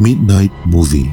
Midnight 0.00 0.52
Movie 0.66 1.10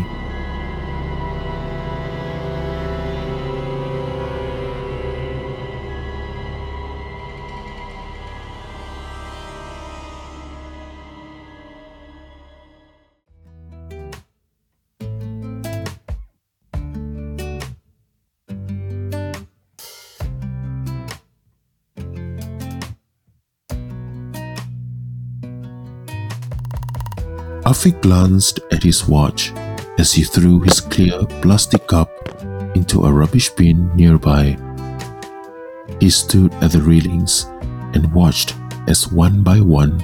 Afiq 27.65 27.99
glanced 28.01 28.59
at 28.71 28.83
his 28.83 29.07
watch 29.07 29.51
as 29.97 30.13
he 30.13 30.23
threw 30.23 30.59
his 30.59 30.79
clear 30.79 31.25
plastic 31.41 31.87
cup 31.87 32.11
into 32.75 33.05
a 33.05 33.11
rubbish 33.11 33.49
bin 33.49 33.89
nearby. 33.95 34.55
He 35.99 36.11
stood 36.11 36.53
at 36.61 36.73
the 36.73 36.81
railings 36.81 37.45
and 37.95 38.13
watched 38.13 38.53
as 38.87 39.11
one 39.11 39.41
by 39.41 39.61
one 39.61 39.97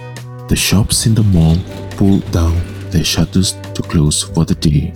the 0.47 0.55
shops 0.55 1.05
in 1.05 1.13
the 1.13 1.21
mall 1.21 1.55
pulled 1.91 2.29
down 2.31 2.59
their 2.89 3.03
shutters 3.03 3.53
to 3.75 3.83
close 3.83 4.23
for 4.23 4.43
the 4.43 4.55
day. 4.55 4.91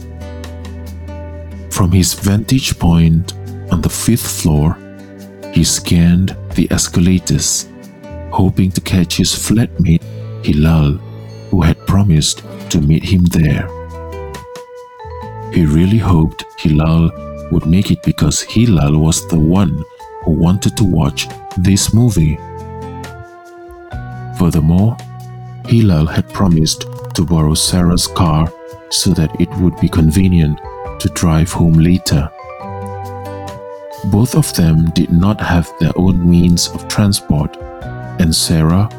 From 1.70 1.92
his 1.92 2.16
vantage 2.16 2.80
point 2.80 3.34
on 3.72 3.82
the 3.82 3.90
fifth 3.90 4.42
floor, 4.42 4.76
he 5.54 5.64
scanned 5.64 6.36
the 6.56 6.68
escalators, 6.72 7.70
hoping 8.32 8.72
to 8.72 8.82
catch 8.82 9.18
his 9.18 9.32
flatmate 9.34 10.04
Hilal, 10.44 10.94
who 11.52 11.62
had 11.62 11.78
promised 11.86 12.42
to 12.70 12.82
meet 12.82 13.04
him 13.04 13.24
there. 13.26 13.68
He 15.54 15.66
really 15.66 15.98
hoped 15.98 16.44
Hilal 16.58 17.12
would 17.52 17.66
make 17.66 17.92
it 17.92 18.04
because 18.04 18.42
Hilal 18.42 19.00
was 19.00 19.28
the 19.28 19.40
one 19.40 19.84
who 20.24 20.32
wanted 20.32 20.76
to 20.78 20.84
watch 20.84 21.28
this 21.58 21.94
movie. 21.94 22.38
Furthermore, 24.38 24.98
Hilal 25.68 26.06
had 26.06 26.28
promised 26.34 26.86
to 27.16 27.26
borrow 27.26 27.54
Sarah's 27.54 28.08
car 28.08 28.52
so 28.90 29.12
that 29.14 29.40
it 29.40 29.50
would 29.58 29.80
be 29.80 29.88
convenient 29.88 30.60
to 31.00 31.10
drive 31.14 31.52
home 31.52 31.74
later. 31.74 32.30
Both 34.06 34.36
of 34.36 34.54
them 34.56 34.92
did 34.92 35.12
not 35.12 35.40
have 35.42 35.72
their 35.80 35.94
own 35.96 36.30
means 36.30 36.68
of 36.70 36.88
transport, 36.88 37.56
and 38.20 38.36
Sarah, 38.36 38.90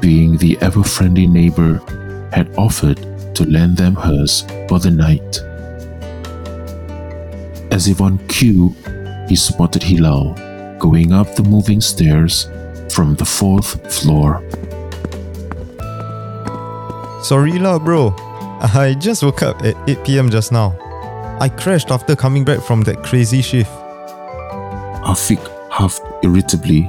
being 0.00 0.36
the 0.36 0.56
ever 0.60 0.82
friendly 0.82 1.26
neighbor, 1.26 1.80
had 2.32 2.54
offered 2.56 3.13
to 3.34 3.44
lend 3.44 3.76
them 3.76 3.94
hers 3.94 4.42
for 4.68 4.78
the 4.78 4.90
night. 4.90 5.40
As 7.72 7.88
if 7.88 8.00
on 8.00 8.18
cue, 8.28 8.74
he 9.28 9.36
spotted 9.36 9.82
Hilal 9.82 10.34
going 10.78 11.12
up 11.12 11.34
the 11.34 11.42
moving 11.42 11.80
stairs 11.80 12.48
from 12.92 13.14
the 13.16 13.24
fourth 13.24 13.92
floor. 13.92 14.42
Sorry 17.22 17.58
lah, 17.58 17.78
bro. 17.78 18.14
I 18.60 18.94
just 18.98 19.22
woke 19.22 19.42
up 19.42 19.62
at 19.64 19.76
8 19.88 20.04
pm 20.04 20.30
just 20.30 20.52
now. 20.52 20.76
I 21.40 21.48
crashed 21.48 21.90
after 21.90 22.14
coming 22.14 22.44
back 22.44 22.60
from 22.60 22.82
that 22.82 23.02
crazy 23.02 23.42
shift. 23.42 23.70
Afiq 25.04 25.40
huffed 25.70 26.02
irritably. 26.22 26.86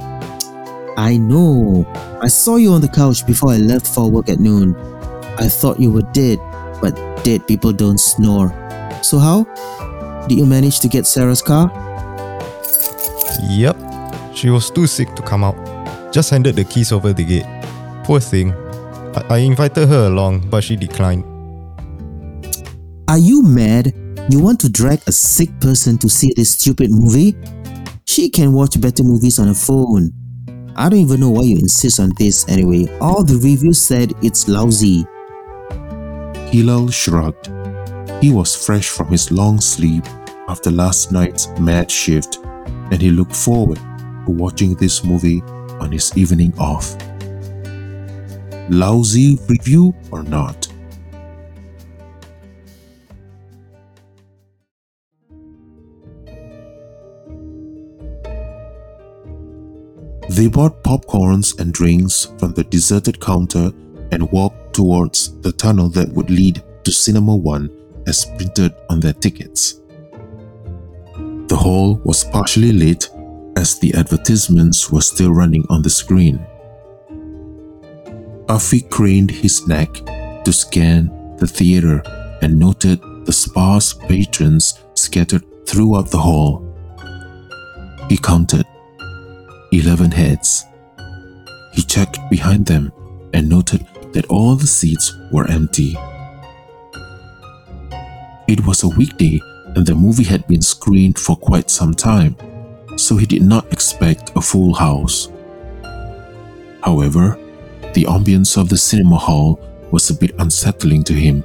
I 0.96 1.16
know. 1.16 1.84
I 2.22 2.28
saw 2.28 2.56
you 2.56 2.72
on 2.72 2.80
the 2.80 2.88
couch 2.88 3.26
before 3.26 3.52
I 3.52 3.58
left 3.58 3.86
for 3.86 4.10
work 4.10 4.28
at 4.28 4.38
noon. 4.38 4.74
I 5.38 5.48
thought 5.48 5.78
you 5.78 5.90
were 5.90 6.06
dead, 6.12 6.38
but 6.80 6.94
dead 7.24 7.46
people 7.46 7.72
don't 7.72 7.98
snore. 7.98 8.48
So, 9.02 9.18
how? 9.18 9.44
Did 10.28 10.38
you 10.38 10.46
manage 10.46 10.80
to 10.80 10.88
get 10.88 11.06
Sarah's 11.06 11.42
car? 11.42 11.70
Yep. 13.50 13.76
She 14.34 14.50
was 14.50 14.70
too 14.70 14.86
sick 14.86 15.14
to 15.14 15.22
come 15.22 15.44
out. 15.44 15.56
Just 16.12 16.30
handed 16.30 16.56
the 16.56 16.64
keys 16.64 16.92
over 16.92 17.12
the 17.12 17.24
gate. 17.24 17.46
Poor 18.04 18.20
thing. 18.20 18.52
I, 19.14 19.24
I 19.30 19.38
invited 19.38 19.88
her 19.88 20.06
along, 20.06 20.48
but 20.50 20.64
she 20.64 20.76
declined. 20.76 21.24
Are 23.08 23.18
you 23.18 23.42
mad? 23.42 23.92
You 24.28 24.40
want 24.40 24.58
to 24.60 24.68
drag 24.68 25.00
a 25.06 25.12
sick 25.12 25.48
person 25.60 25.98
to 25.98 26.08
see 26.08 26.32
this 26.34 26.50
stupid 26.50 26.90
movie? 26.90 27.36
She 28.06 28.28
can 28.28 28.52
watch 28.52 28.80
better 28.80 29.04
movies 29.04 29.38
on 29.38 29.48
her 29.48 29.54
phone. 29.54 30.10
I 30.74 30.88
don't 30.88 30.98
even 30.98 31.20
know 31.20 31.30
why 31.30 31.42
you 31.42 31.56
insist 31.56 32.00
on 32.00 32.10
this 32.18 32.48
anyway. 32.48 32.88
All 32.98 33.22
the 33.22 33.34
reviews 33.34 33.80
said 33.80 34.12
it's 34.22 34.48
lousy. 34.48 35.06
Hilal 36.56 36.88
shrugged. 36.88 37.48
He 38.22 38.32
was 38.32 38.56
fresh 38.56 38.88
from 38.88 39.08
his 39.08 39.30
long 39.30 39.60
sleep 39.60 40.06
after 40.48 40.70
last 40.70 41.12
night's 41.12 41.48
mad 41.60 41.90
shift, 41.90 42.38
and 42.90 42.98
he 42.98 43.10
looked 43.10 43.36
forward 43.36 43.76
to 43.76 44.30
watching 44.30 44.74
this 44.74 45.04
movie 45.04 45.42
on 45.80 45.92
his 45.92 46.16
evening 46.16 46.54
off. 46.58 46.96
Lousy 48.70 49.38
review 49.50 49.94
or 50.10 50.22
not? 50.22 50.66
They 60.30 60.48
bought 60.48 60.82
popcorns 60.82 61.60
and 61.60 61.74
drinks 61.74 62.32
from 62.38 62.52
the 62.54 62.64
deserted 62.64 63.20
counter 63.20 63.72
and 64.10 64.32
walked 64.32 64.55
towards 64.76 65.40
the 65.40 65.52
tunnel 65.52 65.88
that 65.88 66.10
would 66.10 66.28
lead 66.28 66.62
to 66.84 66.92
Cinema 66.92 67.34
One 67.34 67.70
as 68.06 68.26
printed 68.36 68.74
on 68.90 69.00
their 69.00 69.14
tickets. 69.14 69.80
The 71.48 71.56
hall 71.56 71.94
was 72.04 72.24
partially 72.24 72.72
lit 72.72 73.08
as 73.56 73.78
the 73.78 73.94
advertisements 73.94 74.90
were 74.92 75.00
still 75.00 75.32
running 75.32 75.64
on 75.70 75.80
the 75.80 75.88
screen. 75.88 76.46
Afiq 78.48 78.90
craned 78.90 79.30
his 79.30 79.66
neck 79.66 79.94
to 80.44 80.52
scan 80.52 81.10
the 81.38 81.46
theater 81.46 82.02
and 82.42 82.58
noted 82.58 83.00
the 83.24 83.32
sparse 83.32 83.94
patrons 83.94 84.78
scattered 84.92 85.44
throughout 85.66 86.10
the 86.10 86.18
hall. 86.18 86.62
He 88.10 88.18
counted 88.18 88.66
11 89.72 90.10
heads. 90.10 90.64
He 91.72 91.82
checked 91.82 92.18
behind 92.28 92.66
them 92.66 92.92
and 93.32 93.48
noted 93.48 93.86
that 94.16 94.26
all 94.30 94.56
the 94.56 94.66
seats 94.66 95.12
were 95.30 95.46
empty. 95.50 95.94
It 98.48 98.64
was 98.66 98.82
a 98.82 98.88
weekday 98.88 99.42
and 99.74 99.86
the 99.86 99.94
movie 99.94 100.24
had 100.24 100.46
been 100.48 100.62
screened 100.62 101.18
for 101.18 101.36
quite 101.36 101.68
some 101.68 101.92
time, 101.92 102.34
so 102.96 103.18
he 103.18 103.26
did 103.26 103.42
not 103.42 103.70
expect 103.70 104.32
a 104.34 104.40
full 104.40 104.72
house. 104.72 105.28
However, 106.82 107.38
the 107.92 108.04
ambience 108.04 108.56
of 108.56 108.70
the 108.70 108.78
cinema 108.78 109.18
hall 109.18 109.60
was 109.90 110.08
a 110.08 110.14
bit 110.14 110.34
unsettling 110.38 111.04
to 111.04 111.12
him, 111.12 111.44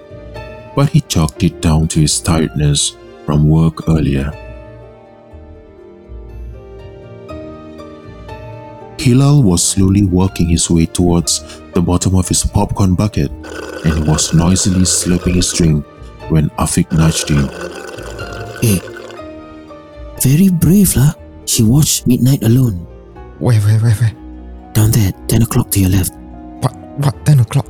but 0.74 0.88
he 0.88 1.02
chalked 1.02 1.44
it 1.44 1.62
down 1.62 1.90
to 1.90 2.00
his 2.00 2.22
tiredness 2.22 2.96
from 3.26 3.50
work 3.50 3.90
earlier. 3.90 4.32
Hilal 8.98 9.44
was 9.44 9.62
slowly 9.62 10.06
working 10.06 10.48
his 10.48 10.70
way 10.70 10.86
towards 10.86 11.61
the 11.74 11.82
bottom 11.82 12.16
of 12.16 12.28
his 12.28 12.44
popcorn 12.44 12.96
bucket 12.96 13.32
and 13.86 13.94
he 13.94 14.04
was 14.10 14.34
noisily 14.34 14.82
slurping 14.82 15.36
his 15.36 15.52
drink 15.54 15.86
when 16.30 16.50
Afiq 16.60 16.92
nudged 16.92 17.30
him. 17.30 17.48
Hey, 18.62 18.80
very 20.22 20.50
brave 20.50 20.96
lah. 20.96 21.14
She 21.46 21.64
watched 21.64 22.08
Midnight 22.08 22.44
alone. 22.44 22.86
Where, 23.40 23.60
where, 23.62 23.80
where, 23.80 23.96
where? 23.96 24.16
Down 24.74 24.92
there, 24.92 25.12
10 25.28 25.42
o'clock 25.44 25.72
to 25.72 25.80
your 25.80 25.90
left. 25.90 26.14
What, 26.62 26.76
what, 27.02 27.26
10 27.26 27.40
o'clock? 27.40 27.68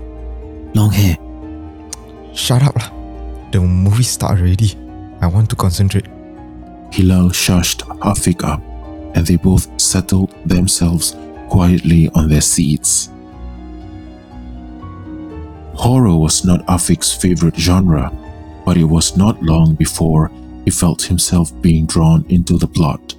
Long 0.75 0.91
hair. 0.91 1.17
Shut 2.33 2.61
up 2.61 2.75
lah. 2.75 2.91
The 3.51 3.59
movie 3.59 4.03
start 4.03 4.39
already. 4.39 4.75
I 5.21 5.27
want 5.27 5.49
to 5.49 5.55
concentrate. 5.55 6.07
Hilal 6.91 7.29
shushed 7.29 7.87
Afiq 7.99 8.43
up 8.43 8.61
and 9.15 9.25
they 9.25 9.37
both 9.37 9.67
settled 9.79 10.31
themselves 10.45 11.15
quietly 11.49 12.09
on 12.15 12.27
their 12.27 12.41
seats. 12.41 13.09
Horror 15.81 16.15
was 16.15 16.45
not 16.45 16.63
Afiq's 16.67 17.11
favorite 17.11 17.55
genre, 17.55 18.13
but 18.63 18.77
it 18.77 18.83
was 18.83 19.17
not 19.17 19.41
long 19.41 19.73
before 19.73 20.29
he 20.63 20.69
felt 20.69 21.01
himself 21.01 21.59
being 21.59 21.87
drawn 21.87 22.23
into 22.29 22.59
the 22.59 22.67
plot. 22.67 23.15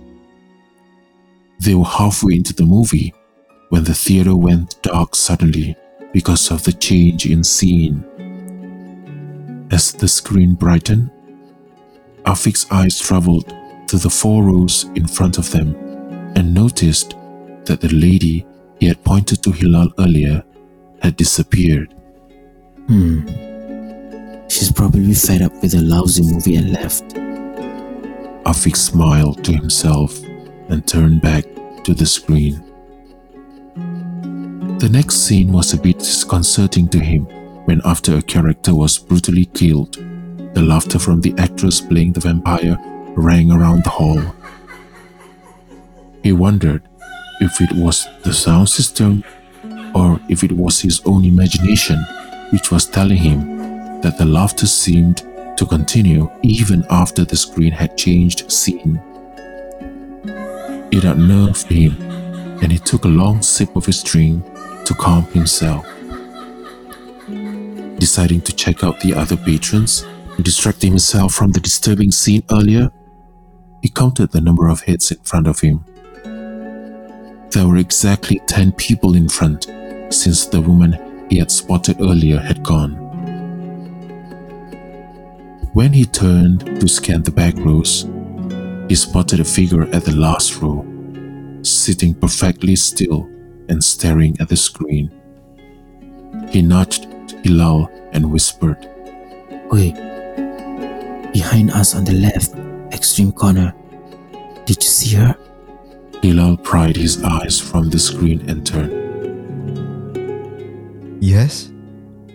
They 1.59 1.75
were 1.75 1.85
halfway 1.85 2.37
into 2.37 2.55
the 2.55 2.65
movie 2.65 3.13
when 3.71 3.83
the 3.83 3.95
theater 3.95 4.37
went 4.37 4.81
dark 4.81 5.17
suddenly 5.17 5.75
because 6.13 6.53
of 6.53 6.63
the 6.63 6.73
change 6.73 7.27
in 7.27 7.43
scene. 7.43 8.05
As 9.73 9.93
the 9.93 10.07
screen 10.07 10.55
brightened, 10.55 11.11
Afiq's 12.27 12.71
eyes 12.71 12.97
traveled 13.01 13.53
to 13.89 13.97
the 13.97 14.11
four 14.11 14.45
rows 14.45 14.85
in 14.95 15.09
front 15.09 15.37
of 15.37 15.51
them 15.51 15.75
and 16.37 16.55
noticed 16.55 17.17
that 17.65 17.81
the 17.81 17.93
lady 17.93 18.47
he 18.79 18.87
had 18.87 19.03
pointed 19.03 19.43
to 19.43 19.51
Hilal 19.51 19.91
earlier 19.99 20.45
had 21.01 21.17
disappeared. 21.17 21.93
Hmm. 22.89 23.27
She's 24.49 24.73
probably 24.73 25.15
fed 25.15 25.43
up 25.43 25.53
with 25.63 25.75
a 25.75 25.81
lousy 25.81 26.23
movie 26.23 26.57
and 26.57 26.73
left. 26.73 27.05
Afiq 28.45 28.77
smiled 28.77 29.45
to 29.45 29.53
himself 29.53 30.19
and 30.69 30.87
turned 30.87 31.23
back 31.23 31.45
to 31.85 31.95
the 31.95 32.07
screen. 32.07 32.63
The 34.79 34.89
next 34.91 35.17
scene 35.17 35.53
was 35.53 35.73
a 35.73 35.79
bit 35.79 36.01
disconcerting 36.01 36.89
to 36.89 36.99
him 36.99 37.25
when, 37.67 37.81
after 37.85 38.17
a 38.17 38.23
character 38.23 38.75
was 38.75 38.99
brutally 38.99 39.45
killed, 39.47 39.95
the 40.55 40.63
laughter 40.63 40.99
from 40.99 41.21
the 41.21 41.35
actress 41.39 41.81
playing 41.81 42.13
the 42.13 42.21
vampire 42.21 42.77
rang 43.17 43.53
around 43.53 43.85
the 43.85 43.91
hall. 43.91 44.21
He 46.23 46.33
wondered 46.33 46.83
if 47.41 47.61
it 47.61 47.73
was 47.73 48.09
the 48.25 48.35
sound 48.35 48.69
system 48.69 49.25
or 49.95 50.21
if 50.29 50.43
it 50.43 50.53
was 50.53 50.81
his 50.81 51.01
own 51.05 51.25
imagination 51.25 52.05
which 52.53 52.71
was 52.71 52.87
telling 52.87 53.17
him 53.17 54.01
that 54.03 54.19
the 54.19 54.25
laughter 54.25 54.67
seemed 54.67 55.23
to 55.57 55.67
continue 55.67 56.31
even 56.43 56.85
after 56.91 57.25
the 57.25 57.37
screen 57.37 57.73
had 57.73 57.97
changed 57.97 58.51
scene. 58.51 59.01
It 60.91 61.05
unnerved 61.05 61.67
him, 61.69 62.01
and 62.63 62.71
he 62.71 62.79
took 62.79 63.05
a 63.05 63.09
long 63.09 63.43
sip 63.43 63.75
of 63.75 63.87
his 63.87 64.03
drink 64.03 64.45
to 64.85 64.95
calm 64.95 65.25
himself. 65.33 65.87
Deciding 67.99 68.43
to 68.43 68.55
check 68.55 68.85
out 68.85 69.01
the 69.01 69.15
other 69.15 69.37
patrons 69.37 70.03
and 70.37 70.45
distract 70.45 70.83
himself 70.83 71.33
from 71.33 71.53
the 71.53 71.61
disturbing 71.61 72.11
scene 72.11 72.43
earlier, 72.51 72.91
he 73.81 73.89
counted 73.89 74.31
the 74.33 74.41
number 74.41 74.69
of 74.69 74.83
heads 74.83 75.11
in 75.11 75.19
front 75.25 75.47
of 75.47 75.61
him. 75.61 75.85
There 77.51 77.67
were 77.67 77.79
exactly 77.79 78.41
10 78.47 78.73
people 78.73 79.15
in 79.15 79.29
front 79.29 79.65
since 80.11 80.47
the 80.47 80.61
woman 80.61 81.12
he 81.33 81.39
had 81.39 81.51
spotted 81.51 81.99
earlier 81.99 82.39
had 82.39 82.63
gone. 82.63 82.93
When 85.73 85.95
he 85.95 86.05
turned 86.05 86.79
to 86.79 86.87
scan 86.87 87.23
the 87.23 87.31
back 87.31 87.57
rows, 87.57 88.07
he 88.87 88.95
spotted 88.95 89.41
a 89.41 89.45
figure 89.45 89.85
at 89.95 90.05
the 90.05 90.15
last 90.15 90.61
row, 90.61 90.85
sitting 91.63 92.13
perfectly 92.13 92.77
still 92.77 93.25
and 93.71 93.83
staring 93.83 94.37
at 94.41 94.51
the 94.51 94.57
screen. 94.59 95.11
He 96.51 96.61
nudged 96.61 97.07
Hilal 97.45 97.89
and 98.13 98.31
whispered, 98.31 98.87
Wait, 99.71 99.95
behind 101.33 101.71
us 101.71 101.95
on 101.95 102.05
the 102.05 102.13
left, 102.13 102.55
extreme 102.93 103.33
corner. 103.33 103.75
Did 104.67 104.85
you 104.85 104.91
see 104.91 105.17
her? 105.17 105.35
Hilal 106.21 106.59
pried 106.59 106.97
his 106.97 107.25
eyes 107.25 107.59
from 107.59 107.89
the 107.89 107.99
screen 107.99 108.47
and 108.51 108.67
turned. 108.67 109.02
Yes? 111.23 111.71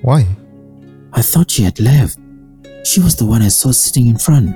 Why? 0.01 0.25
I 1.11 1.21
thought 1.21 1.51
she 1.51 1.63
had 1.63 1.77
left. 1.77 2.17
She 2.85 3.01
was 3.01 3.17
the 3.17 3.25
one 3.25 3.41
I 3.41 3.49
saw 3.49 3.71
sitting 3.71 4.07
in 4.07 4.17
front. 4.17 4.55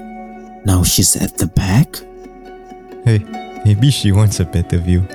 Now 0.65 0.83
she's 0.83 1.17
at 1.17 1.37
the 1.37 1.47
back? 1.47 1.97
Hey, 3.03 3.19
maybe 3.65 3.91
she 3.91 4.13
wants 4.13 4.39
a 4.39 4.45
better 4.45 4.77
view. 4.77 5.01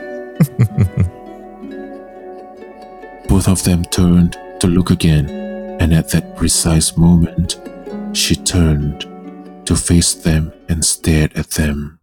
Both 3.26 3.48
of 3.48 3.64
them 3.64 3.86
turned 3.86 4.36
to 4.60 4.66
look 4.66 4.90
again, 4.90 5.30
and 5.80 5.94
at 5.94 6.10
that 6.10 6.36
precise 6.36 6.98
moment, 6.98 7.58
she 8.12 8.36
turned 8.36 9.06
to 9.64 9.74
face 9.76 10.12
them 10.12 10.52
and 10.68 10.84
stared 10.84 11.32
at 11.38 11.52
them. 11.52 11.98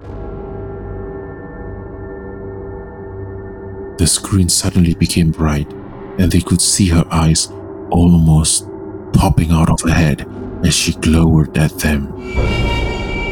The 3.99 4.07
screen 4.07 4.49
suddenly 4.49 4.95
became 4.95 5.29
bright, 5.29 5.71
and 6.17 6.31
they 6.31 6.41
could 6.41 6.61
see 6.61 6.87
her 6.87 7.05
eyes 7.11 7.49
almost 7.89 8.67
popping 9.13 9.51
out 9.51 9.69
of 9.69 9.81
her 9.81 9.93
head 9.93 10.27
as 10.63 10.73
she 10.73 10.93
glowered 10.93 11.57
at 11.57 11.71
them. 11.79 12.11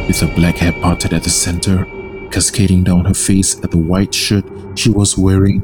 With 0.07 0.19
her 0.19 0.33
black 0.36 0.57
hair 0.57 0.74
parted 0.74 1.13
at 1.13 1.24
the 1.24 1.30
center, 1.30 1.86
cascading 2.31 2.83
down 2.83 3.06
her 3.06 3.13
face 3.13 3.62
at 3.63 3.72
the 3.72 3.78
white 3.78 4.13
shirt 4.13 4.45
she 4.75 4.89
was 4.89 5.18
wearing, 5.18 5.63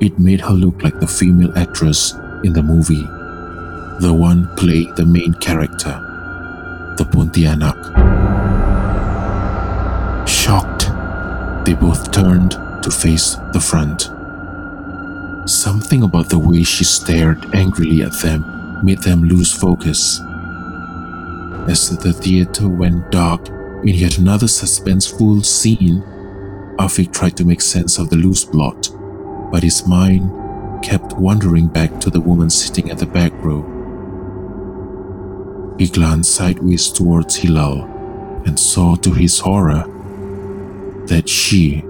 it 0.00 0.18
made 0.18 0.40
her 0.40 0.52
look 0.52 0.82
like 0.82 0.98
the 1.00 1.06
female 1.06 1.56
actress 1.56 2.14
in 2.42 2.52
the 2.52 2.62
movie, 2.62 3.06
the 4.00 4.12
one 4.12 4.48
playing 4.56 4.94
the 4.96 5.06
main 5.06 5.34
character, 5.34 5.98
the 6.98 7.04
Pontianak. 7.04 7.78
Shocked, 10.28 10.90
they 11.64 11.74
both 11.74 12.10
turned 12.10 12.52
to 12.82 12.90
face 12.90 13.36
the 13.52 13.60
front. 13.60 14.13
Something 15.46 16.02
about 16.02 16.30
the 16.30 16.38
way 16.38 16.62
she 16.62 16.84
stared 16.84 17.54
angrily 17.54 18.02
at 18.02 18.18
them 18.22 18.80
made 18.82 19.02
them 19.02 19.24
lose 19.24 19.52
focus. 19.52 20.18
As 21.68 21.90
the 21.98 22.14
theater 22.14 22.66
went 22.66 23.10
dark 23.10 23.48
in 23.48 23.94
yet 23.94 24.16
another 24.16 24.46
suspenseful 24.46 25.44
scene, 25.44 26.02
Afiq 26.78 27.12
tried 27.12 27.36
to 27.36 27.44
make 27.44 27.60
sense 27.60 27.98
of 27.98 28.08
the 28.08 28.16
loose 28.16 28.44
plot, 28.44 28.88
but 29.52 29.62
his 29.62 29.86
mind 29.86 30.30
kept 30.82 31.12
wandering 31.18 31.68
back 31.68 32.00
to 32.00 32.08
the 32.08 32.20
woman 32.22 32.48
sitting 32.48 32.90
at 32.90 32.96
the 32.96 33.06
back 33.06 33.32
row. 33.44 33.62
He 35.78 35.88
glanced 35.88 36.34
sideways 36.34 36.90
towards 36.90 37.36
Hilal 37.36 37.84
and 38.46 38.58
saw 38.58 38.96
to 38.96 39.12
his 39.12 39.40
horror 39.40 39.84
that 41.06 41.28
she 41.28 41.82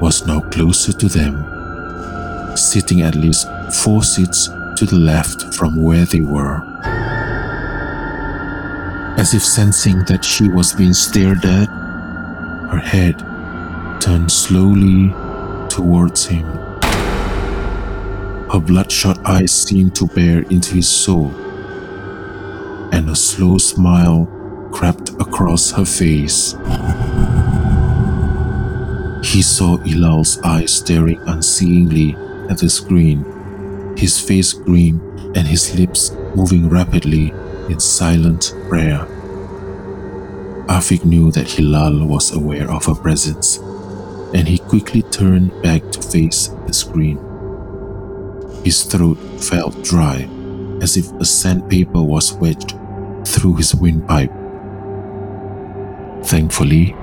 was 0.00 0.26
now 0.26 0.40
closer 0.50 0.92
to 0.94 1.08
them, 1.08 1.51
sitting 2.72 3.02
at 3.02 3.14
least 3.14 3.46
four 3.84 4.02
seats 4.02 4.48
to 4.76 4.86
the 4.86 4.96
left 4.96 5.52
from 5.54 5.82
where 5.82 6.06
they 6.06 6.22
were. 6.22 6.62
As 9.18 9.34
if 9.34 9.44
sensing 9.44 9.98
that 10.06 10.24
she 10.24 10.48
was 10.48 10.72
being 10.72 10.94
stared 10.94 11.44
at, 11.44 11.68
her 12.72 12.80
head 12.82 13.18
turned 14.00 14.32
slowly 14.32 15.10
towards 15.68 16.24
him. 16.24 16.46
Her 18.50 18.60
bloodshot 18.60 19.18
eyes 19.26 19.52
seemed 19.52 19.94
to 19.96 20.06
bear 20.06 20.40
into 20.48 20.76
his 20.76 20.88
soul, 20.88 21.30
and 22.90 23.10
a 23.10 23.14
slow 23.14 23.58
smile 23.58 24.24
crept 24.72 25.10
across 25.20 25.72
her 25.72 25.84
face. 25.84 26.54
He 29.22 29.42
saw 29.42 29.76
Hilal's 29.76 30.40
eyes 30.40 30.72
staring 30.72 31.18
unseeingly 31.26 32.16
at 32.52 32.58
the 32.58 32.68
screen, 32.68 33.24
his 33.96 34.20
face 34.20 34.52
grim 34.52 35.00
and 35.34 35.48
his 35.48 35.74
lips 35.74 36.12
moving 36.36 36.68
rapidly 36.68 37.32
in 37.70 37.80
silent 37.80 38.54
prayer. 38.68 39.06
Afiq 40.68 41.04
knew 41.04 41.32
that 41.32 41.50
Hilal 41.50 42.06
was 42.06 42.32
aware 42.32 42.70
of 42.70 42.84
her 42.84 42.94
presence, 42.94 43.56
and 44.34 44.46
he 44.46 44.58
quickly 44.58 45.02
turned 45.02 45.50
back 45.62 45.82
to 45.92 46.02
face 46.02 46.48
the 46.66 46.74
screen. 46.74 47.18
His 48.64 48.84
throat 48.84 49.18
felt 49.40 49.82
dry, 49.82 50.28
as 50.82 50.96
if 50.96 51.10
a 51.12 51.24
sandpaper 51.24 52.02
was 52.02 52.34
wedged 52.34 52.74
through 53.26 53.56
his 53.56 53.74
windpipe. 53.74 54.32
Thankfully, 56.24 56.94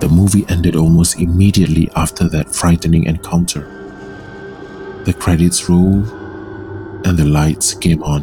the 0.00 0.08
movie 0.08 0.44
ended 0.48 0.76
almost 0.76 1.18
immediately 1.20 1.90
after 1.96 2.28
that 2.28 2.54
frightening 2.54 3.04
encounter. 3.04 3.81
The 5.04 5.12
credits 5.12 5.68
rolled 5.68 6.06
and 7.04 7.18
the 7.18 7.24
lights 7.24 7.74
came 7.74 8.04
on. 8.04 8.22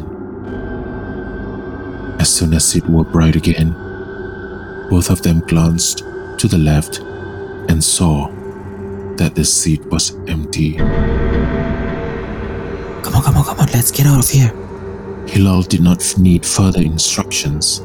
As 2.18 2.32
soon 2.32 2.54
as 2.54 2.74
it 2.74 2.88
were 2.88 3.04
bright 3.04 3.36
again, 3.36 3.72
both 4.88 5.10
of 5.10 5.20
them 5.20 5.40
glanced 5.40 5.98
to 6.38 6.48
the 6.48 6.56
left 6.56 7.00
and 7.68 7.84
saw 7.84 8.28
that 9.16 9.34
the 9.34 9.44
seat 9.44 9.84
was 9.90 10.16
empty. 10.26 10.76
Come 10.76 10.88
on, 13.14 13.22
come 13.24 13.36
on, 13.36 13.44
come 13.44 13.58
on, 13.58 13.68
let's 13.74 13.90
get 13.90 14.06
out 14.06 14.24
of 14.24 14.30
here. 14.30 14.54
Hilal 15.28 15.60
did 15.60 15.82
not 15.82 16.16
need 16.16 16.46
further 16.46 16.80
instructions. 16.80 17.80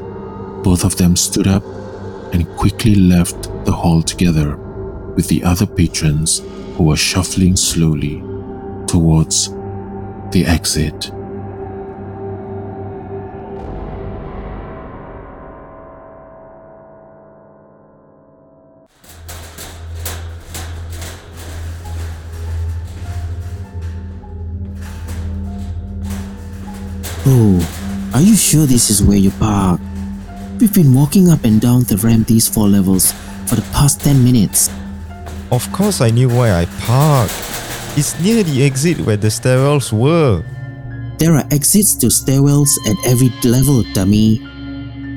Both 0.63 0.85
of 0.85 0.95
them 0.95 1.17
stood 1.17 1.47
up 1.47 1.65
and 2.33 2.47
quickly 2.55 2.95
left 2.95 3.49
the 3.65 3.73
hall 3.73 4.01
together 4.01 4.55
with 5.15 5.27
the 5.27 5.43
other 5.43 5.65
patrons 5.65 6.41
who 6.77 6.85
were 6.85 6.95
shuffling 6.95 7.57
slowly 7.57 8.23
towards 8.95 9.49
the 10.31 10.45
exit. 10.47 11.11
Oh, 27.27 27.59
are 28.13 28.21
you 28.21 28.37
sure 28.37 28.65
this 28.65 28.89
is 28.89 29.03
where 29.03 29.17
you 29.17 29.31
park? 29.31 29.81
We've 30.61 30.73
been 30.73 30.93
walking 30.93 31.27
up 31.27 31.43
and 31.43 31.59
down 31.59 31.83
the 31.83 31.97
ramp 31.97 32.27
these 32.27 32.47
four 32.47 32.69
levels 32.69 33.11
for 33.45 33.55
the 33.55 33.67
past 33.73 33.99
10 33.99 34.23
minutes. 34.23 34.69
Of 35.51 35.69
course 35.73 35.99
I 35.99 36.11
knew 36.11 36.29
where 36.29 36.55
I 36.55 36.63
parked. 36.79 37.64
It's 37.97 38.19
near 38.19 38.43
the 38.43 38.61
exit 38.61 38.99
where 38.99 39.15
the 39.15 39.29
stairwells 39.29 39.93
were. 39.93 40.43
There 41.17 41.33
are 41.33 41.47
exits 41.49 41.95
to 41.95 42.07
stairwells 42.07 42.75
at 42.89 42.97
every 43.07 43.29
level, 43.49 43.83
dummy. 43.93 44.39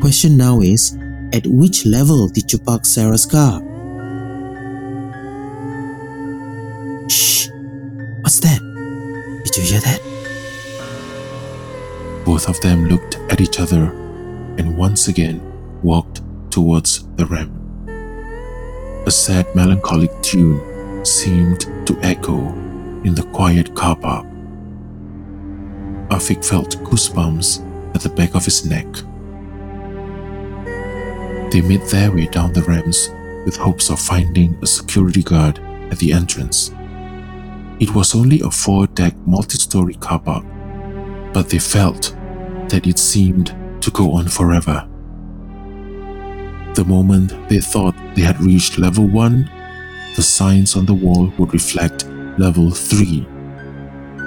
Question 0.01 0.37
now 0.37 0.61
is, 0.61 0.97
at 1.33 1.45
which 1.49 1.85
level 1.85 2.29
did 2.29 2.53
you 2.53 2.59
park 2.61 2.87
Sarah's 2.87 3.27
car? 3.27 3.59
Shh! 7.09 7.49
What's 8.23 8.39
that? 8.47 8.61
Did 9.43 9.57
you 9.57 9.63
hear 9.65 9.81
that? 9.81 10.01
Both 12.25 12.49
of 12.49 12.61
them 12.61 12.87
looked 12.87 13.17
at 13.33 13.41
each 13.41 13.59
other 13.59 13.91
and 14.57 14.79
once 14.79 15.09
again 15.09 15.43
walked 15.83 16.23
towards 16.53 17.09
the 17.17 17.27
ramp. 17.27 17.51
A 19.05 19.11
sad, 19.11 19.53
melancholic 19.57 20.13
tune 20.23 21.05
seemed 21.05 21.63
to 21.85 21.99
echo 22.03 22.68
in 23.05 23.15
the 23.15 23.29
quiet 23.33 23.75
car 23.75 23.97
park. 23.97 24.27
Afiq 26.09 26.45
felt 26.45 26.77
goosebumps 26.79 27.95
at 27.95 28.03
the 28.03 28.09
back 28.09 28.35
of 28.35 28.45
his 28.45 28.65
neck. 28.65 28.87
They 31.51 31.61
made 31.61 31.83
their 31.83 32.13
way 32.13 32.27
down 32.27 32.53
the 32.53 32.63
ramps 32.63 33.11
with 33.45 33.57
hopes 33.57 33.91
of 33.91 33.99
finding 33.99 34.59
a 34.63 34.67
security 34.67 35.23
guard 35.23 35.59
at 35.91 35.99
the 35.99 36.13
entrance. 36.13 36.71
It 37.81 37.95
was 37.95 38.15
only 38.15 38.41
a 38.41 38.51
four 38.51 38.87
deck 38.89 39.15
multi 39.27 39.57
story 39.59 39.95
car 39.95 40.19
park, 40.19 40.45
but 41.33 41.49
they 41.49 41.59
felt 41.59 42.17
that 42.69 42.87
it 42.87 42.99
seemed 42.99 43.55
to 43.81 43.91
go 43.91 44.13
on 44.13 44.29
forever. 44.29 44.87
The 46.75 46.85
moment 46.85 47.49
they 47.49 47.61
thought 47.61 47.95
they 48.15 48.23
had 48.23 48.41
reached 48.41 48.79
level 48.79 49.07
1, 49.07 49.51
the 50.17 50.23
signs 50.23 50.77
on 50.77 50.87
the 50.87 50.95
wall 50.95 51.33
would 51.39 51.53
reflect 51.53 52.05
level 52.39 52.71
3. 52.71 53.27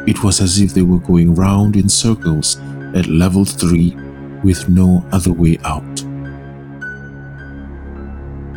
It 0.08 0.24
was 0.24 0.42
as 0.42 0.60
if 0.60 0.74
they 0.74 0.82
were 0.82 1.00
going 1.00 1.34
round 1.36 1.76
in 1.76 1.88
circles 1.88 2.58
at 2.94 3.08
level 3.08 3.46
3 3.46 3.96
with 4.44 4.68
no 4.68 5.06
other 5.12 5.32
way 5.32 5.58
out. 5.64 6.00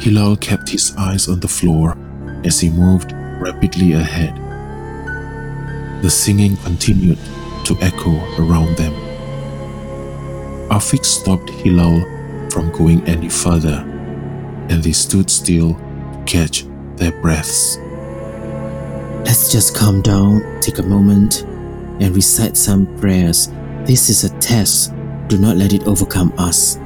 Hilal 0.01 0.37
kept 0.37 0.69
his 0.69 0.95
eyes 0.99 1.29
on 1.29 1.41
the 1.41 1.49
floor 1.49 1.97
as 2.45 2.61
he 2.61 2.69
moved 2.71 3.13
rapidly 3.13 3.93
ahead. 3.93 4.35
The 6.03 6.11
singing 6.11 6.57
continued 6.59 7.19
to 7.65 7.77
echo 7.81 8.13
around 8.39 8.77
them. 8.77 8.93
Afiq 10.71 11.05
stopped 11.05 11.49
Hilal 11.51 12.01
from 12.51 12.71
going 12.73 13.07
any 13.07 13.29
further, 13.29 13.85
and 14.69 14.83
they 14.83 14.93
stood 14.93 15.31
still 15.31 15.75
to 15.75 16.23
catch 16.27 16.65
their 16.97 17.13
breaths. 17.23 17.79
Let's 19.35 19.51
just 19.51 19.75
calm 19.75 20.01
down, 20.01 20.61
take 20.61 20.79
a 20.79 20.85
moment, 20.85 21.43
and 21.99 22.15
recite 22.15 22.57
some 22.57 22.87
prayers. 22.99 23.49
This 23.83 24.09
is 24.09 24.23
a 24.23 24.29
test. 24.39 24.95
Do 25.27 25.39
not 25.39 25.57
let 25.57 25.73
it 25.73 25.89
overcome 25.89 26.33
us. 26.39 26.77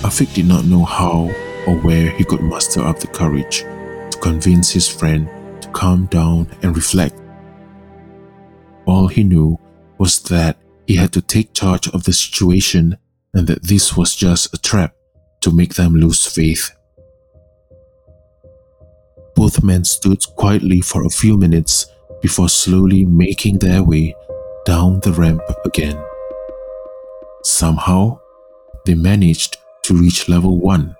Afiq 0.00 0.32
did 0.32 0.46
not 0.46 0.64
know 0.64 0.86
how 0.86 1.30
or 1.66 1.76
where 1.76 2.08
he 2.08 2.24
could 2.24 2.40
muster 2.40 2.80
up 2.80 2.98
the 2.98 3.08
courage 3.08 3.58
to 3.58 4.18
convince 4.22 4.70
his 4.70 4.88
friend 4.88 5.28
to 5.60 5.68
calm 5.68 6.06
down 6.06 6.48
and 6.62 6.74
reflect. 6.74 7.20
All 8.86 9.06
he 9.06 9.22
knew 9.22 9.60
was 9.98 10.18
that 10.30 10.56
he 10.86 10.96
had 10.96 11.12
to 11.12 11.20
take 11.20 11.52
charge 11.52 11.88
of 11.88 12.04
the 12.04 12.14
situation 12.14 12.96
and 13.34 13.46
that 13.48 13.64
this 13.64 13.98
was 13.98 14.16
just 14.16 14.54
a 14.54 14.58
trap 14.58 14.94
to 15.42 15.50
make 15.50 15.74
them 15.74 15.96
lose 15.96 16.24
faith. 16.24 16.74
Both 19.40 19.62
men 19.62 19.84
stood 19.84 20.22
quietly 20.36 20.82
for 20.82 21.06
a 21.06 21.08
few 21.08 21.38
minutes 21.38 21.86
before 22.20 22.50
slowly 22.50 23.06
making 23.06 23.56
their 23.56 23.82
way 23.82 24.14
down 24.66 25.00
the 25.00 25.14
ramp 25.14 25.40
again. 25.64 25.98
Somehow, 27.42 28.20
they 28.84 28.94
managed 28.94 29.56
to 29.84 29.94
reach 29.94 30.28
level 30.28 30.58
1, 30.58 30.94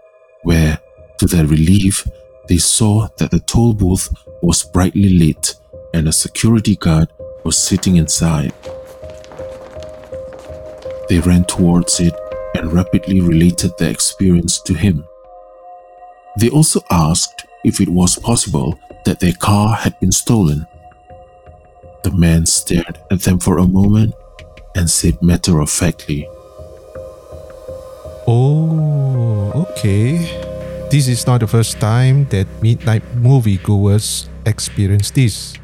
where, 0.44 0.80
to 1.18 1.26
their 1.26 1.44
relief, 1.44 2.08
they 2.48 2.56
saw 2.56 3.08
that 3.18 3.30
the 3.30 3.40
toll 3.40 3.74
booth 3.74 4.08
was 4.40 4.62
brightly 4.62 5.10
lit 5.18 5.56
and 5.92 6.08
a 6.08 6.12
security 6.12 6.76
guard 6.76 7.10
was 7.44 7.58
sitting 7.58 7.96
inside. 7.96 8.54
They 11.10 11.20
ran 11.20 11.44
towards 11.44 12.00
it 12.00 12.14
and 12.54 12.72
rapidly 12.72 13.20
related 13.20 13.72
their 13.76 13.90
experience 13.90 14.62
to 14.62 14.72
him. 14.72 15.04
They 16.38 16.48
also 16.48 16.80
asked 16.90 17.44
if 17.64 17.80
it 17.80 17.88
was 17.88 18.18
possible 18.18 18.78
that 19.04 19.20
their 19.20 19.34
car 19.34 19.74
had 19.74 19.98
been 20.00 20.12
stolen. 20.12 20.66
The 22.02 22.12
man 22.12 22.46
stared 22.46 22.98
at 23.10 23.22
them 23.22 23.38
for 23.38 23.58
a 23.58 23.66
moment 23.66 24.14
and 24.74 24.88
said 24.88 25.20
matter 25.22 25.60
of 25.60 25.70
factly, 25.70 26.26
Oh, 28.26 29.50
okay. 29.54 30.22
This 30.90 31.08
is 31.08 31.26
not 31.26 31.40
the 31.40 31.46
first 31.46 31.80
time 31.80 32.26
that 32.30 32.46
midnight 32.62 33.02
moviegoers 33.18 34.28
experience 34.46 35.10
this. 35.10 35.54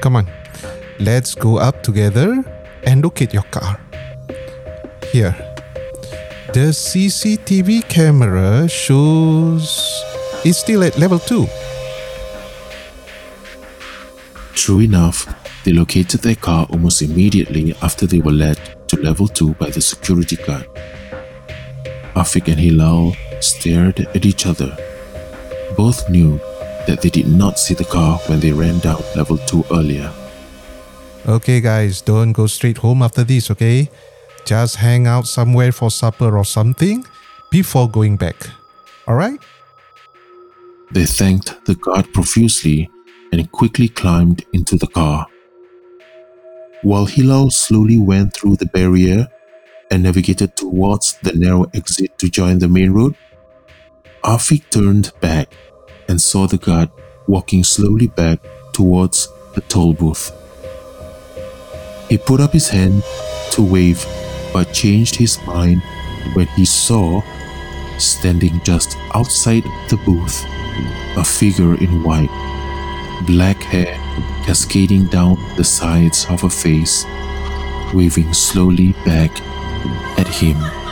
Come 0.00 0.16
on, 0.16 0.26
let's 0.98 1.34
go 1.34 1.58
up 1.58 1.82
together 1.82 2.42
and 2.84 3.02
locate 3.02 3.32
your 3.34 3.46
car. 3.50 3.80
Here, 5.10 5.34
the 6.52 6.70
CCTV 6.70 7.88
camera 7.88 8.68
shows 8.68 9.83
it's 10.44 10.58
still 10.58 10.84
at 10.84 10.98
level 10.98 11.18
2. 11.18 11.46
True 14.54 14.80
enough, 14.80 15.26
they 15.64 15.72
located 15.72 16.20
their 16.20 16.36
car 16.36 16.66
almost 16.70 17.02
immediately 17.02 17.74
after 17.82 18.06
they 18.06 18.20
were 18.20 18.32
led 18.32 18.58
to 18.88 18.96
level 18.96 19.26
2 19.26 19.54
by 19.54 19.70
the 19.70 19.80
security 19.80 20.36
guard. 20.36 20.66
Afiq 22.14 22.48
and 22.48 22.60
Hilal 22.60 23.16
stared 23.40 24.00
at 24.00 24.24
each 24.24 24.46
other. 24.46 24.76
Both 25.76 26.08
knew 26.08 26.38
that 26.86 27.00
they 27.02 27.10
did 27.10 27.26
not 27.26 27.58
see 27.58 27.74
the 27.74 27.84
car 27.84 28.18
when 28.26 28.40
they 28.40 28.52
ran 28.52 28.78
down 28.78 29.02
level 29.16 29.38
2 29.38 29.64
earlier. 29.72 30.12
Okay, 31.26 31.60
guys, 31.60 32.02
don't 32.02 32.32
go 32.32 32.46
straight 32.46 32.78
home 32.78 33.02
after 33.02 33.24
this, 33.24 33.50
okay? 33.50 33.88
Just 34.44 34.76
hang 34.76 35.06
out 35.06 35.26
somewhere 35.26 35.72
for 35.72 35.90
supper 35.90 36.36
or 36.36 36.44
something 36.44 37.04
before 37.50 37.88
going 37.88 38.16
back. 38.16 38.36
Alright? 39.08 39.40
They 40.94 41.06
thanked 41.06 41.66
the 41.66 41.74
guard 41.74 42.12
profusely 42.12 42.88
and 43.32 43.50
quickly 43.50 43.88
climbed 43.88 44.44
into 44.52 44.76
the 44.76 44.86
car. 44.86 45.26
While 46.82 47.06
Hilal 47.06 47.50
slowly 47.50 47.98
went 47.98 48.32
through 48.32 48.56
the 48.56 48.66
barrier 48.66 49.26
and 49.90 50.04
navigated 50.04 50.56
towards 50.56 51.18
the 51.24 51.32
narrow 51.32 51.66
exit 51.74 52.16
to 52.18 52.30
join 52.30 52.60
the 52.60 52.68
main 52.68 52.92
road, 52.92 53.16
Afiq 54.22 54.70
turned 54.70 55.10
back 55.20 55.52
and 56.06 56.20
saw 56.22 56.46
the 56.46 56.58
guard 56.58 56.90
walking 57.26 57.64
slowly 57.64 58.06
back 58.06 58.38
towards 58.72 59.28
the 59.56 59.62
toll 59.62 59.94
booth. 59.94 60.30
He 62.08 62.18
put 62.18 62.40
up 62.40 62.52
his 62.52 62.68
hand 62.68 63.02
to 63.50 63.62
wave 63.62 64.06
but 64.52 64.72
changed 64.72 65.16
his 65.16 65.44
mind 65.44 65.82
when 66.34 66.46
he 66.54 66.64
saw, 66.64 67.20
standing 67.98 68.60
just 68.62 68.96
outside 69.12 69.64
the 69.88 69.96
booth, 70.06 70.44
a 71.16 71.24
figure 71.24 71.74
in 71.74 72.02
white, 72.02 72.30
black 73.26 73.62
hair 73.62 73.96
cascading 74.44 75.06
down 75.06 75.36
the 75.56 75.64
sides 75.64 76.26
of 76.28 76.42
her 76.42 76.50
face, 76.50 77.04
waving 77.94 78.32
slowly 78.32 78.92
back 79.04 79.30
at 80.18 80.28
him. 80.28 80.83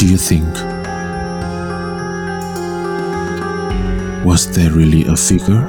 Do 0.00 0.06
you 0.06 0.16
think? 0.16 0.48
Was 4.24 4.50
there 4.56 4.70
really 4.70 5.04
a 5.04 5.14
figure? 5.14 5.62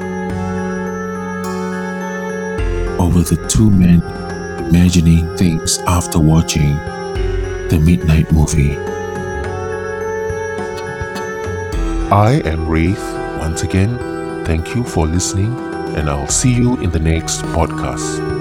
Or 2.97 3.11
were 3.11 3.23
the 3.23 3.45
two 3.49 3.69
men 3.69 4.01
imagining 4.69 5.35
things 5.35 5.79
after 5.79 6.17
watching 6.17 6.77
the 7.67 7.81
midnight 7.83 8.31
movie? 8.31 8.77
I 12.09 12.41
am 12.45 12.69
Wraith. 12.69 13.03
Once 13.41 13.63
again, 13.63 13.97
thank 14.45 14.73
you 14.73 14.85
for 14.85 15.07
listening, 15.07 15.53
and 15.97 16.09
I'll 16.09 16.29
see 16.29 16.53
you 16.53 16.79
in 16.79 16.91
the 16.91 16.99
next 16.99 17.41
podcast. 17.57 18.40